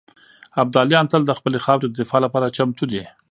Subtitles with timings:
[0.61, 3.03] ابداليان تل د خپلې خاورې د دفاع لپاره چمتو دي.